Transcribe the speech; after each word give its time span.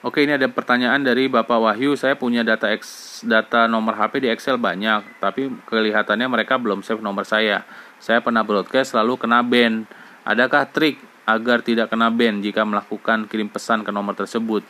Oke, 0.00 0.24
ini 0.24 0.32
ada 0.32 0.48
pertanyaan 0.48 1.04
dari 1.04 1.28
Bapak 1.28 1.60
Wahyu. 1.60 1.92
Saya 1.92 2.16
punya 2.16 2.40
data 2.40 2.72
X, 2.72 3.20
data 3.20 3.68
nomor 3.68 3.92
HP 4.00 4.24
di 4.24 4.32
Excel 4.32 4.56
banyak, 4.56 5.20
tapi 5.20 5.52
kelihatannya 5.68 6.24
mereka 6.24 6.56
belum 6.56 6.80
save 6.80 7.04
nomor 7.04 7.28
saya. 7.28 7.68
Saya 8.00 8.24
pernah 8.24 8.40
broadcast 8.40 8.96
lalu 8.96 9.20
kena 9.20 9.44
ban. 9.44 9.84
Adakah 10.24 10.72
trik 10.72 10.96
agar 11.28 11.60
tidak 11.60 11.92
kena 11.92 12.08
ban 12.08 12.40
jika 12.40 12.64
melakukan 12.64 13.28
kirim 13.28 13.52
pesan 13.52 13.84
ke 13.84 13.92
nomor 13.92 14.16
tersebut? 14.16 14.64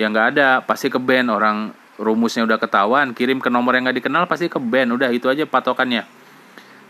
Ya 0.00 0.08
nggak 0.08 0.40
ada, 0.40 0.64
pasti 0.64 0.88
ke 0.88 0.96
ban 0.96 1.28
orang 1.28 1.76
rumusnya 2.00 2.48
udah 2.48 2.56
ketahuan, 2.56 3.12
kirim 3.12 3.44
ke 3.44 3.52
nomor 3.52 3.76
yang 3.76 3.84
nggak 3.84 4.00
dikenal 4.00 4.24
pasti 4.24 4.48
ke 4.48 4.56
ban. 4.56 4.88
Udah 4.88 5.12
itu 5.12 5.28
aja 5.28 5.44
patokannya. 5.44 6.08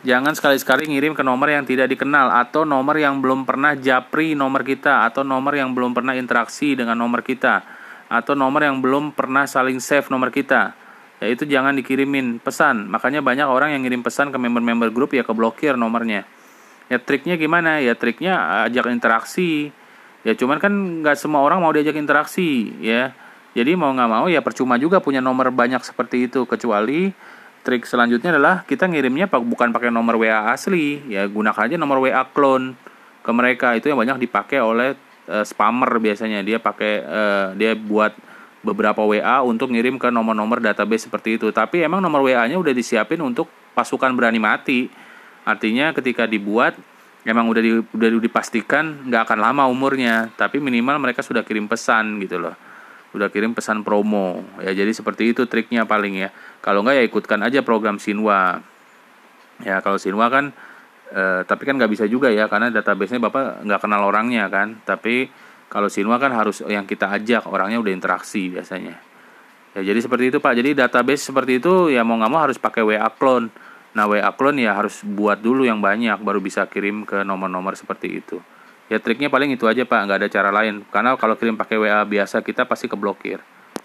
Jangan 0.02 0.34
sekali-sekali 0.34 0.90
ngirim 0.90 1.14
ke 1.14 1.22
nomor 1.22 1.46
yang 1.46 1.62
tidak 1.62 1.86
dikenal 1.86 2.34
atau 2.34 2.66
nomor 2.66 2.98
yang 2.98 3.22
belum 3.22 3.46
pernah 3.46 3.78
japri 3.78 4.34
nomor 4.34 4.66
kita 4.66 5.06
atau 5.06 5.22
nomor 5.22 5.54
yang 5.54 5.70
belum 5.70 5.94
pernah 5.94 6.18
interaksi 6.18 6.74
dengan 6.74 6.98
nomor 6.98 7.22
kita 7.22 7.62
atau 8.10 8.34
nomor 8.34 8.66
yang 8.66 8.82
belum 8.82 9.14
pernah 9.14 9.46
saling 9.46 9.78
save 9.78 10.10
nomor 10.10 10.34
kita. 10.34 10.74
Yaitu 11.22 11.46
jangan 11.46 11.78
dikirimin 11.78 12.42
pesan. 12.42 12.90
Makanya 12.90 13.22
banyak 13.22 13.46
orang 13.46 13.78
yang 13.78 13.86
ngirim 13.86 14.02
pesan 14.02 14.34
ke 14.34 14.38
member-member 14.42 14.90
grup 14.90 15.14
ya 15.14 15.22
keblokir 15.22 15.78
nomornya. 15.78 16.26
Ya 16.90 16.98
triknya 16.98 17.38
gimana? 17.38 17.78
Ya 17.78 17.94
triknya 17.94 18.66
ajak 18.66 18.90
interaksi. 18.90 19.70
Ya 20.26 20.34
cuman 20.34 20.58
kan 20.58 20.74
nggak 21.06 21.14
semua 21.14 21.46
orang 21.46 21.62
mau 21.62 21.70
diajak 21.70 21.94
interaksi 21.94 22.74
ya. 22.82 23.14
Jadi 23.54 23.78
mau 23.78 23.94
nggak 23.94 24.10
mau 24.10 24.26
ya 24.26 24.42
percuma 24.42 24.82
juga 24.82 24.98
punya 24.98 25.22
nomor 25.22 25.54
banyak 25.54 25.86
seperti 25.86 26.26
itu 26.26 26.42
kecuali 26.42 27.14
trik 27.62 27.86
selanjutnya 27.86 28.34
adalah 28.34 28.66
kita 28.66 28.90
ngirimnya 28.90 29.30
bukan 29.30 29.70
pakai 29.70 29.88
nomor 29.88 30.18
WA 30.18 30.50
asli. 30.50 31.00
Ya 31.06 31.24
gunakan 31.30 31.70
aja 31.70 31.78
nomor 31.78 32.02
WA 32.02 32.22
clone 32.34 32.74
ke 33.22 33.30
mereka. 33.30 33.74
Itu 33.78 33.88
yang 33.88 34.02
banyak 34.02 34.18
dipakai 34.18 34.58
oleh 34.58 34.98
uh, 35.30 35.46
spammer 35.46 35.88
biasanya. 36.02 36.42
Dia 36.42 36.58
pakai 36.58 36.92
uh, 37.02 37.46
dia 37.54 37.78
buat 37.78 38.12
beberapa 38.62 39.02
WA 39.02 39.42
untuk 39.42 39.74
ngirim 39.74 39.98
ke 39.98 40.10
nomor-nomor 40.10 40.58
database 40.62 41.06
seperti 41.06 41.38
itu. 41.38 41.50
Tapi 41.54 41.82
emang 41.82 42.02
nomor 42.02 42.22
WA-nya 42.22 42.58
udah 42.58 42.74
disiapin 42.74 43.22
untuk 43.22 43.50
pasukan 43.74 44.10
berani 44.14 44.38
mati. 44.42 44.90
Artinya 45.42 45.90
ketika 45.94 46.26
dibuat 46.26 46.78
emang 47.26 47.50
udah 47.50 47.62
di, 47.62 47.82
udah 47.82 48.08
dipastikan 48.22 49.06
nggak 49.06 49.30
akan 49.30 49.38
lama 49.38 49.62
umurnya. 49.70 50.30
Tapi 50.34 50.58
minimal 50.58 50.98
mereka 50.98 51.22
sudah 51.22 51.46
kirim 51.46 51.70
pesan 51.70 52.18
gitu 52.18 52.42
loh 52.42 52.71
udah 53.12 53.28
kirim 53.28 53.52
pesan 53.52 53.84
promo. 53.84 54.40
Ya 54.60 54.72
jadi 54.72 54.92
seperti 54.92 55.36
itu 55.36 55.44
triknya 55.44 55.84
paling 55.84 56.16
ya. 56.16 56.28
Kalau 56.64 56.80
nggak 56.84 56.96
ya 56.96 57.04
ikutkan 57.04 57.40
aja 57.44 57.60
program 57.60 58.00
Sinwa 58.00 58.60
ya 59.62 59.78
kalau 59.84 60.00
Sinwa 60.00 60.26
kan 60.32 60.50
eh, 61.12 61.40
tapi 61.44 61.62
kan 61.68 61.76
nggak 61.76 61.92
bisa 61.92 62.04
juga 62.08 62.32
ya 62.32 62.48
karena 62.48 62.72
databasenya 62.72 63.20
bapak 63.28 63.68
nggak 63.68 63.80
kenal 63.80 64.02
orangnya 64.08 64.48
kan. 64.48 64.80
Tapi 64.82 65.28
kalau 65.68 65.92
Sinwa 65.92 66.16
kan 66.16 66.32
harus 66.32 66.64
yang 66.64 66.88
kita 66.88 67.12
ajak 67.12 67.48
orangnya 67.48 67.80
udah 67.80 67.92
interaksi 67.92 68.48
biasanya. 68.48 68.96
Ya 69.72 69.80
jadi 69.84 70.00
seperti 70.00 70.32
itu 70.32 70.38
pak. 70.40 70.56
Jadi 70.56 70.76
database 70.76 71.28
seperti 71.28 71.60
itu 71.60 71.92
ya 71.92 72.04
mau 72.04 72.16
nggak 72.16 72.32
mau 72.32 72.40
harus 72.40 72.56
pakai 72.56 72.80
WA 72.84 73.08
clone. 73.12 73.52
Nah 73.92 74.08
WA 74.08 74.32
clone 74.32 74.64
ya 74.64 74.72
harus 74.72 75.04
buat 75.04 75.40
dulu 75.40 75.68
yang 75.68 75.84
banyak 75.84 76.16
baru 76.24 76.40
bisa 76.40 76.64
kirim 76.64 77.04
ke 77.04 77.24
nomor-nomor 77.28 77.76
seperti 77.76 78.24
itu 78.24 78.40
ya 78.92 79.00
triknya 79.00 79.32
paling 79.32 79.56
itu 79.56 79.64
aja 79.64 79.88
pak. 79.88 80.00
Nggak 80.04 80.18
ada 80.20 80.28
cara 80.28 80.50
lain. 80.52 80.84
Karena 80.92 81.16
kalau 81.16 81.40
kirim 81.40 81.56
pakai 81.56 81.80
WA 81.80 82.04
biasa 82.04 82.44
kita 82.44 82.68
pasti 82.68 82.92
keblokir 82.92 83.40